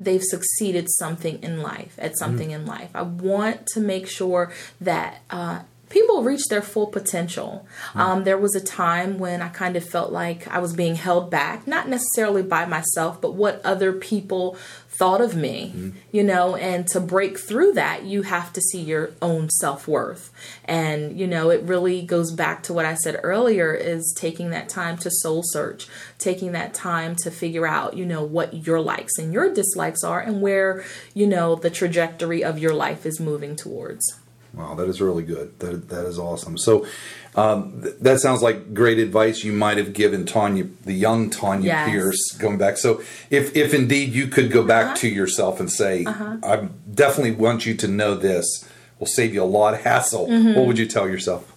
they've 0.00 0.22
succeeded 0.22 0.86
something 0.98 1.42
in 1.42 1.62
life 1.62 1.94
at 1.98 2.16
something 2.18 2.50
mm-hmm. 2.50 2.62
in 2.62 2.66
life. 2.66 2.90
I 2.94 3.02
want 3.02 3.66
to 3.68 3.80
make 3.80 4.08
sure 4.08 4.52
that 4.80 5.22
uh, 5.30 5.60
people 5.94 6.24
reach 6.24 6.44
their 6.50 6.60
full 6.60 6.88
potential. 6.88 7.64
Um, 7.94 8.24
there 8.24 8.36
was 8.36 8.56
a 8.56 8.60
time 8.60 9.16
when 9.16 9.40
I 9.40 9.48
kind 9.48 9.76
of 9.76 9.88
felt 9.88 10.10
like 10.10 10.48
I 10.48 10.58
was 10.58 10.74
being 10.74 10.96
held 10.96 11.30
back, 11.30 11.68
not 11.68 11.88
necessarily 11.88 12.42
by 12.42 12.66
myself, 12.66 13.20
but 13.20 13.34
what 13.34 13.64
other 13.64 13.92
people 13.92 14.58
thought 14.88 15.20
of 15.20 15.36
me, 15.36 15.72
mm-hmm. 15.74 15.98
you 16.10 16.24
know, 16.24 16.56
and 16.56 16.86
to 16.88 17.00
break 17.00 17.38
through 17.38 17.72
that, 17.74 18.04
you 18.04 18.22
have 18.22 18.52
to 18.54 18.60
see 18.60 18.80
your 18.80 19.12
own 19.22 19.48
self 19.50 19.86
worth. 19.86 20.32
And, 20.64 21.18
you 21.18 21.28
know, 21.28 21.50
it 21.50 21.62
really 21.62 22.02
goes 22.02 22.32
back 22.32 22.64
to 22.64 22.72
what 22.72 22.86
I 22.86 22.94
said 22.94 23.20
earlier 23.22 23.72
is 23.72 24.12
taking 24.16 24.50
that 24.50 24.68
time 24.68 24.98
to 24.98 25.10
soul 25.12 25.42
search, 25.44 25.86
taking 26.18 26.52
that 26.52 26.74
time 26.74 27.14
to 27.22 27.30
figure 27.30 27.68
out, 27.68 27.96
you 27.96 28.04
know, 28.04 28.24
what 28.24 28.66
your 28.66 28.80
likes 28.80 29.16
and 29.16 29.32
your 29.32 29.54
dislikes 29.54 30.02
are 30.02 30.20
and 30.20 30.42
where, 30.42 30.84
you 31.14 31.28
know, 31.28 31.54
the 31.54 31.70
trajectory 31.70 32.42
of 32.42 32.58
your 32.58 32.74
life 32.74 33.06
is 33.06 33.20
moving 33.20 33.54
towards. 33.54 34.23
Wow, 34.56 34.74
that 34.74 34.88
is 34.88 35.00
really 35.00 35.24
good. 35.24 35.58
That 35.58 35.88
that 35.88 36.06
is 36.06 36.18
awesome. 36.18 36.56
So, 36.56 36.86
um, 37.34 37.82
th- 37.82 37.96
that 38.00 38.20
sounds 38.20 38.40
like 38.40 38.72
great 38.72 38.98
advice 38.98 39.42
you 39.42 39.52
might 39.52 39.78
have 39.78 39.92
given 39.92 40.24
Tanya, 40.24 40.64
the 40.84 40.92
young 40.92 41.28
Tanya 41.28 41.66
yes. 41.66 41.90
Pierce, 41.90 42.32
going 42.38 42.58
back. 42.58 42.76
So, 42.76 43.02
if 43.30 43.56
if 43.56 43.74
indeed 43.74 44.12
you 44.12 44.28
could 44.28 44.52
go 44.52 44.62
back 44.62 44.86
uh-huh. 44.86 44.96
to 44.96 45.08
yourself 45.08 45.58
and 45.58 45.70
say, 45.70 46.04
uh-huh. 46.04 46.36
"I 46.44 46.68
definitely 46.92 47.32
want 47.32 47.66
you 47.66 47.74
to 47.74 47.88
know 47.88 48.14
this," 48.14 48.68
will 48.98 49.06
save 49.06 49.34
you 49.34 49.42
a 49.42 49.44
lot 49.44 49.74
of 49.74 49.80
hassle. 49.80 50.28
Mm-hmm. 50.28 50.54
What 50.54 50.66
would 50.66 50.78
you 50.78 50.86
tell 50.86 51.08
yourself? 51.08 51.50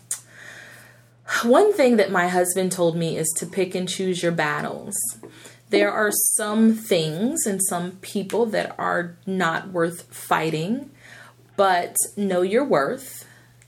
One 1.44 1.74
thing 1.74 1.98
that 1.98 2.10
my 2.10 2.30
husband 2.30 2.72
told 2.72 2.96
me 2.96 3.18
is 3.18 3.28
to 3.38 3.46
pick 3.46 3.76
and 3.76 3.88
choose 3.88 4.24
your 4.24 4.32
battles. 4.32 4.96
There 5.70 5.92
are 5.92 6.12
some 6.12 6.74
things 6.74 7.46
and 7.46 7.62
some 7.62 7.92
people 8.02 8.46
that 8.48 8.74
are 8.80 9.18
not 9.26 9.70
worth 9.70 10.04
fighting 10.04 10.90
but 11.58 11.96
know 12.16 12.42
your 12.42 12.64
worth, 12.64 13.26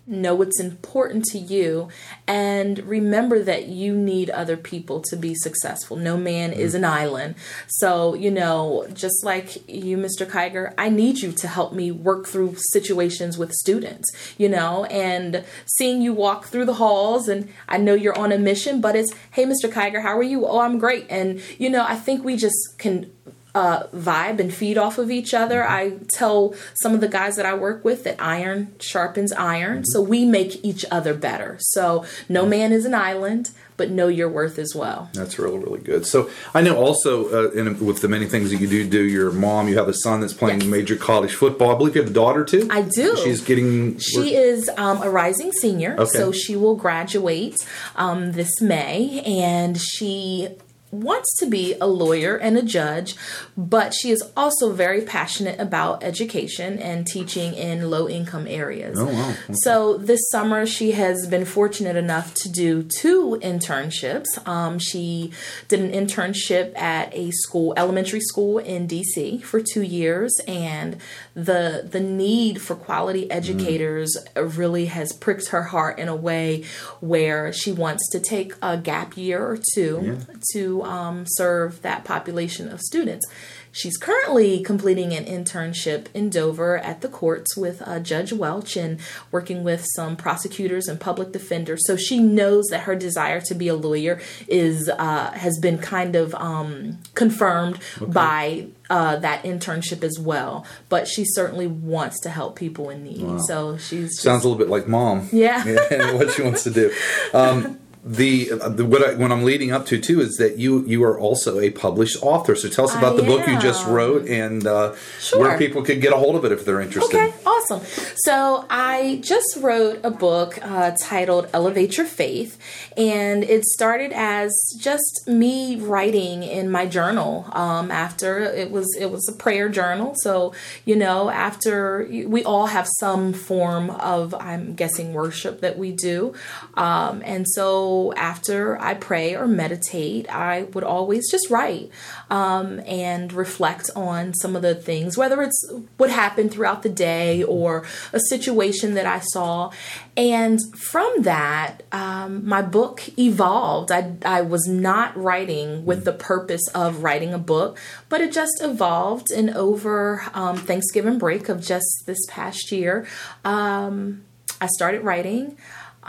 know 0.10 0.34
what's 0.34 0.60
important 0.60 1.24
to 1.24 1.38
you, 1.38 1.88
and 2.27 2.79
remember 2.79 3.43
that 3.43 3.67
you 3.67 3.96
need 3.96 4.29
other 4.31 4.58
people 4.58 5.01
to 5.01 5.15
be 5.15 5.36
successful. 5.36 5.96
No 5.96 6.17
man 6.17 6.51
mm-hmm. 6.51 6.60
is 6.60 6.74
an 6.74 6.84
island. 6.84 7.36
So, 7.67 8.15
you 8.15 8.31
know, 8.31 8.88
just 8.93 9.24
like 9.24 9.69
you, 9.69 9.98
Mr. 9.98 10.25
Kiger, 10.25 10.74
I 10.77 10.89
need 10.89 11.19
you 11.19 11.31
to 11.34 11.48
help 11.48 11.74
me 11.74 11.91
work 11.91 12.27
through 12.27 12.55
situations 12.72 13.38
with 13.38 13.51
students, 13.53 14.10
you 14.38 14.50
know, 14.50 14.86
and 14.86 15.43
seeing 15.65 16.01
you 16.01 16.13
walk 16.13 16.46
through 16.46 16.65
the 16.65 16.75
halls, 16.75 17.27
and 17.27 17.50
I 17.67 17.77
know 17.77 17.93
you're 17.93 18.17
on 18.17 18.31
a 18.31 18.39
mission, 18.39 18.81
but 18.81 18.96
it's, 18.96 19.13
hey, 19.31 19.46
Mr. 19.46 19.72
Kiger, 19.72 20.01
how 20.01 20.17
are 20.17 20.24
you? 20.24 20.48
Oh, 20.48 20.60
I'm 20.60 20.79
great. 20.79 21.05
And, 21.10 21.41
you 21.60 21.69
know, 21.69 21.86
I 21.88 21.96
think 21.96 22.24
we 22.24 22.36
just 22.36 22.79
can 22.79 23.12
uh, 23.56 23.84
vibe 23.88 24.39
and 24.39 24.53
feed 24.53 24.77
off 24.77 24.98
of 24.98 25.10
each 25.10 25.34
other. 25.34 25.62
Mm-hmm. 25.62 25.74
I 25.74 26.06
tell 26.10 26.53
some 26.75 26.94
of 26.94 27.01
the 27.01 27.08
guys 27.08 27.36
that 27.36 27.46
I 27.46 27.53
work 27.53 27.84
with 27.84 28.03
that 28.03 28.22
iron 28.22 28.74
sharpens 28.79 29.32
iron, 29.34 29.77
mm-hmm. 29.77 29.86
so 29.86 30.01
we 30.01 30.25
make 30.25 30.63
each 30.63 30.86
other 30.91 31.13
better. 31.13 31.58
So 31.60 32.06
no 32.27 32.46
man 32.46 32.72
is 32.72 32.86
an 32.86 32.94
island, 32.94 33.51
but 33.75 33.89
know 33.89 34.08
your 34.08 34.29
worth 34.29 34.60
as 34.60 34.75
well. 34.75 35.10
That's 35.13 35.39
really 35.39 35.58
really 35.58 35.79
good. 35.79 36.06
So 36.06 36.29
I 36.53 36.62
know 36.62 36.77
also 36.77 37.48
uh, 37.48 37.51
in, 37.51 37.84
with 37.84 38.01
the 38.01 38.08
many 38.08 38.27
things 38.27 38.51
that 38.51 38.58
you 38.58 38.68
do 38.68 38.88
do, 38.88 39.03
your 39.03 39.32
mom, 39.32 39.68
you 39.68 39.77
have 39.77 39.88
a 39.88 39.94
son 39.94 40.22
that's 40.22 40.34
playing 40.34 40.62
yes. 40.62 40.70
major 40.70 40.96
college 40.96 41.34
football. 41.34 41.74
I 41.74 41.77
believe 41.77 41.96
you 41.96 42.01
have 42.01 42.12
a 42.12 42.13
daughter 42.13 42.44
too. 42.44 42.68
I 42.70 42.84
do. 42.84 43.15
She's 43.18 43.41
getting. 43.41 43.98
She 43.98 44.36
is 44.36 44.70
um, 44.77 45.01
a 45.01 45.10
rising 45.10 45.51
senior, 45.53 45.96
okay. 45.98 46.06
so 46.06 46.32
she 46.32 46.56
will 46.56 46.75
graduate 46.75 47.58
um, 47.96 48.34
this 48.34 48.62
May, 48.62 49.22
and 49.22 49.79
she 49.79 50.50
wants 50.91 51.36
to 51.38 51.46
be 51.46 51.75
a 51.79 51.88
lawyer 51.88 52.36
and 52.36 52.58
a 52.58 52.62
judge, 52.62 53.15
but 53.55 53.93
she 53.93 54.12
is 54.12 54.24
also 54.36 54.74
very 54.74 55.01
passionate 55.01 55.60
about 55.60 56.03
education 56.03 56.79
and 56.79 57.05
teaching 57.05 57.53
in 57.53 57.89
low 57.89 58.10
income 58.10 58.48
areas. 58.48 58.98
Oh, 59.00 59.05
wow. 59.05 59.29
Okay. 59.29 59.53
So 59.62 59.98
this 59.98 60.19
summer, 60.31 60.65
she 60.65 60.91
has 60.91 61.27
been 61.27 61.46
fortunate 61.46 61.96
enough 61.96 62.34
to 62.36 62.50
do 62.50 62.84
two 62.84 63.39
internships. 63.41 64.25
Um, 64.48 64.79
she 64.79 65.31
did 65.67 65.79
an 65.79 65.91
internship 65.91 66.77
at 66.77 67.13
a 67.13 67.31
school, 67.31 67.74
elementary 67.77 68.22
school 68.22 68.58
in 68.58 68.88
DC 68.88 69.43
for 69.43 69.62
two 69.62 69.84
years, 69.84 70.36
and 70.48 70.98
the 71.36 71.88
the 71.89 72.00
need 72.00 72.62
for 72.62 72.75
quality 72.75 73.25
mm. 73.25 73.31
educators 73.31 74.17
mm. 74.36 74.58
really 74.58 74.86
has 74.88 75.13
pricked 75.13 75.50
her 75.50 75.63
heart 75.63 76.00
in 76.00 76.08
a 76.08 76.15
way 76.15 76.63
where 77.00 77.53
she 77.53 77.72
wants 77.72 78.10
to 78.10 78.19
take 78.19 78.53
a 78.62 78.77
gap 78.77 79.15
year 79.17 79.46
or 79.46 79.58
two 79.74 80.01
yeah. 80.03 80.36
to 80.53 80.78
um, 80.83 81.25
serve 81.27 81.81
that 81.81 82.03
population 82.03 82.69
of 82.69 82.81
students. 82.81 83.25
She's 83.71 83.98
currently 83.98 84.62
completing 84.63 85.13
an 85.13 85.25
internship 85.25 86.07
in 86.13 86.29
Dover 86.29 86.77
at 86.77 87.01
the 87.01 87.07
courts 87.07 87.55
with 87.55 87.81
uh, 87.88 88.00
Judge 88.00 88.33
Welch 88.33 88.75
and 88.75 89.00
working 89.31 89.63
with 89.63 89.86
some 89.95 90.15
prosecutors 90.15 90.88
and 90.88 91.00
public 91.00 91.31
defenders. 91.31 91.86
So 91.86 91.95
she 91.95 92.19
knows 92.19 92.65
that 92.71 92.81
her 92.81 92.95
desire 92.95 93.41
to 93.41 93.53
be 93.53 93.67
a 93.67 93.75
lawyer 93.75 94.19
is 94.48 94.89
uh, 94.89 95.31
has 95.31 95.59
been 95.59 95.77
kind 95.77 96.15
of 96.15 96.33
um, 96.36 96.98
confirmed 97.13 97.79
okay. 98.01 98.12
by 98.12 98.67
uh, 98.89 99.17
that 99.17 99.43
internship 99.43 100.03
as 100.03 100.19
well. 100.19 100.65
But 100.89 101.07
she 101.07 101.24
certainly 101.24 101.67
wants 101.67 102.19
to 102.21 102.29
help 102.29 102.55
people 102.55 102.89
in 102.89 103.03
need. 103.03 103.21
Wow. 103.21 103.38
So 103.38 103.77
she's 103.77 104.09
just, 104.09 104.24
sounds 104.24 104.43
a 104.43 104.50
little 104.50 104.57
bit 104.57 104.69
like 104.69 104.88
mom. 104.88 105.29
Yeah, 105.31 105.63
yeah 105.91 106.13
what 106.13 106.31
she 106.31 106.41
wants 106.41 106.63
to 106.63 106.71
do. 106.71 106.91
Um, 107.33 107.79
the, 108.03 108.51
the 108.70 108.86
what, 108.86 109.03
I, 109.03 109.13
what 109.15 109.29
I'm 109.32 109.44
leading 109.44 109.72
up 109.72 109.86
to 109.88 110.00
too 110.00 110.22
is 110.22 110.38
that 110.38 110.58
you 110.58 110.86
you 110.86 111.03
are 111.03 111.20
also 111.20 111.60
a 111.60 111.70
published 111.70 112.24
author. 112.24 112.56
So 112.56 112.70
tell 112.70 112.86
us 112.86 112.96
about 112.96 113.13
I 113.13 113.15
the 113.18 113.24
am. 113.24 113.27
book 113.27 113.48
you 113.48 113.60
just 113.60 113.86
wrote 113.86 114.25
and 114.25 114.65
uh, 114.65 114.96
sure. 115.20 115.39
where 115.39 115.58
people 115.58 115.84
could 115.84 116.00
get 116.00 116.13
a 116.13 116.15
hold 116.15 116.36
of 116.36 116.46
it 116.46 116.53
if 116.53 116.63
they're 116.63 116.79
interested. 116.79 117.18
Okay, 117.18 117.34
awesome. 117.46 117.82
So 118.15 118.65
I 118.70 119.20
just 119.22 119.58
wrote 119.58 120.00
a 120.03 120.12
book 120.12 120.58
uh, 120.62 120.91
titled 121.01 121.50
"Elevate 121.51 121.98
Your 121.98 122.06
Faith," 122.06 122.58
and 122.96 123.44
it 123.44 123.65
started 123.65 124.13
as 124.13 124.53
just 124.79 125.27
me 125.27 125.75
writing 125.75 126.44
in 126.44 126.72
my 126.72 126.86
journal. 126.86 127.50
Um, 127.51 127.91
after 127.91 128.39
it 128.39 128.72
was 128.72 128.88
it 128.98 129.12
was 129.12 129.27
a 129.27 129.34
prayer 129.34 129.68
journal, 129.68 130.13
so 130.22 130.53
you 130.86 130.96
know 130.96 131.29
after 131.29 132.08
we 132.10 132.46
all 132.46 132.68
have 132.68 132.88
some 133.00 133.34
form 133.34 133.89
of 133.89 134.34
I'm 134.36 134.75
guessing 134.75 135.13
worship 135.13 135.60
that 135.60 135.77
we 135.77 135.91
do, 135.91 136.34
um, 136.75 137.22
and 137.25 137.46
so 137.46 137.88
after 138.15 138.79
I 138.81 138.93
pray 138.93 139.36
or 139.36 139.48
meditate, 139.48 140.29
I 140.34 140.63
would 140.74 140.84
always 140.84 141.29
just 141.29 141.50
write 141.50 141.89
um, 142.29 142.79
and 142.86 143.31
reflect 143.34 143.89
on 143.96 144.34
some 144.34 144.55
of 144.55 144.62
the 144.62 144.75
things, 144.75 145.17
whether 145.17 145.41
it's 145.41 145.74
what 145.98 146.10
happened 146.10 146.51
throughout 146.51 146.84
the 146.84 146.89
day 146.89 147.43
or 147.43 147.86
a 148.13 148.19
situation 148.29 148.93
that 148.96 149.05
I 149.05 149.19
saw. 149.19 149.72
And 150.17 150.60
from 150.77 151.24
that, 151.24 151.84
um, 151.91 152.48
my 152.48 152.62
book 152.62 153.17
evolved. 153.17 153.91
I, 153.91 154.15
I 154.25 154.41
was 154.41 154.67
not 154.67 155.15
writing 155.15 155.86
with 155.86 156.05
the 156.05 156.13
purpose 156.13 156.67
of 156.75 157.03
writing 157.03 157.34
a 157.34 157.39
book, 157.39 157.77
but 158.10 158.22
it 158.22 158.31
just 158.31 158.62
evolved. 158.62 159.31
And 159.31 159.50
over 159.51 160.24
um, 160.34 160.58
Thanksgiving 160.58 161.17
break 161.17 161.50
of 161.50 161.65
just 161.65 162.03
this 162.05 162.19
past 162.27 162.72
year, 162.72 163.08
um, 163.46 164.24
I 164.62 164.67
started 164.67 165.03
writing. 165.03 165.58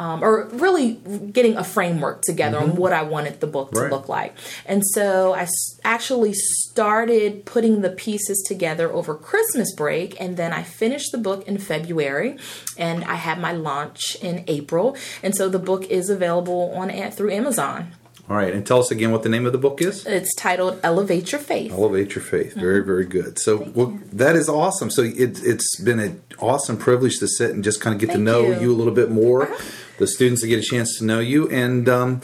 Um, 0.00 0.25
or 0.25 0.49
really 0.66 0.95
getting 1.38 1.57
a 1.59 1.62
framework 1.64 2.23
together 2.23 2.59
on 2.59 2.75
what 2.76 2.92
I 2.95 3.02
wanted 3.02 3.40
the 3.40 3.47
book 3.47 3.71
to 3.73 3.80
look 3.90 4.09
like. 4.09 4.33
And 4.64 4.83
so 4.95 5.35
I 5.35 5.42
s- 5.42 5.78
actually 5.85 6.33
started 6.33 7.45
putting 7.45 7.83
the 7.83 7.90
pieces 7.90 8.42
together 8.49 8.90
over 8.90 9.14
Christmas 9.14 9.75
break, 9.75 10.19
and 10.19 10.38
then 10.38 10.54
I 10.54 10.62
finished 10.62 11.12
the 11.12 11.19
book 11.19 11.47
in 11.47 11.59
February, 11.59 12.38
and 12.78 13.04
I 13.04 13.16
had 13.16 13.38
my 13.38 13.52
launch 13.52 14.16
in 14.23 14.42
April. 14.47 14.97
And 15.23 15.35
so 15.35 15.50
the 15.50 15.59
book 15.59 15.85
is 15.90 16.09
available 16.09 16.73
on 16.75 16.88
through 17.11 17.33
Amazon. 17.33 17.92
All 18.30 18.37
right, 18.37 18.54
and 18.54 18.64
tell 18.64 18.78
us 18.78 18.92
again 18.92 19.10
what 19.10 19.25
the 19.25 19.28
name 19.28 19.44
of 19.44 19.50
the 19.50 19.58
book 19.58 19.82
is. 19.82 20.06
It's 20.06 20.32
titled 20.37 20.78
Elevate 20.84 21.32
Your 21.32 21.40
Faith. 21.40 21.72
Elevate 21.72 22.14
your 22.14 22.22
faith. 22.22 22.54
Very, 22.54 22.80
very 22.84 23.04
good. 23.04 23.40
So 23.40 23.68
well, 23.75 23.99
that 24.12 24.37
is 24.37 24.49
awesome. 24.49 24.88
So 24.88 25.02
it, 25.02 25.42
it's 25.42 25.80
been 25.80 25.99
an 25.99 26.22
awesome 26.38 26.76
privilege 26.76 27.18
to 27.18 27.26
sit 27.26 27.50
and 27.50 27.64
just 27.64 27.80
kind 27.80 27.92
of 27.92 28.00
get 28.00 28.12
to 28.12 28.18
know 28.18 28.42
you. 28.42 28.52
Uh-huh. 28.52 28.60
you. 28.62 28.72
a 28.72 28.76
little 28.76 28.94
bit 28.94 29.10
more. 29.10 29.52
The 29.99 30.06
students 30.06 30.42
to 30.42 30.46
get 30.49 30.60
a 30.60 30.62
chance 30.62 30.96
to 30.99 31.04
know 31.04 31.18
you, 31.18 31.49
and 31.50 31.88
um, 31.88 32.20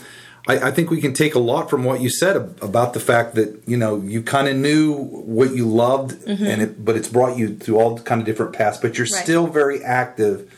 I, 0.47 0.69
I 0.69 0.71
think 0.71 0.89
we 0.89 1.01
can 1.01 1.13
take 1.13 1.35
a 1.35 1.39
lot 1.39 1.69
from 1.69 1.83
what 1.83 1.99
you 1.99 2.09
said 2.09 2.37
about 2.37 2.93
the 2.93 3.01
fact 3.01 3.35
that 3.35 3.61
you 3.67 3.75
know 3.75 3.97
you 4.01 4.23
kind 4.23 4.47
of 4.47 4.55
knew 4.55 4.93
what 4.93 5.53
you 5.53 5.67
loved, 5.67 6.25
and 6.25 6.61
it, 6.61 6.85
but 6.85 6.95
it's 6.95 7.09
brought 7.09 7.37
you 7.37 7.57
through 7.57 7.79
all 7.79 7.99
kind 7.99 8.21
of 8.21 8.25
different 8.25 8.53
paths. 8.53 8.77
But 8.77 8.97
you're 8.97 9.07
Mm-hmm. 9.07 9.13
Right. 9.15 9.23
still 9.25 9.47
very 9.47 9.83
active 9.83 10.49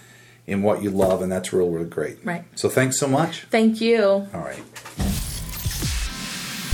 in 0.46 0.62
what 0.62 0.84
you 0.84 0.92
love, 0.92 1.24
and 1.24 1.32
that's 1.32 1.52
real, 1.52 1.70
really 1.72 1.90
great. 1.90 2.24
Right. 2.24 2.44
So 2.56 2.70
thanks 2.70 3.00
so 3.00 3.08
much. 3.08 3.46
Thank 3.46 3.82
you. 3.82 4.04
All 4.32 4.42
right. 4.42 4.62